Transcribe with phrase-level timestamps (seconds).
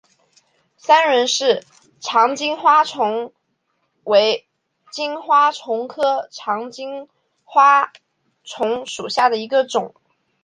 [0.77, 1.63] 三轮氏
[1.99, 3.31] 长颈金花虫
[4.03, 4.47] 为
[4.89, 7.09] 金花虫科长颈金
[7.43, 7.93] 花
[8.43, 9.93] 虫属下的一个种。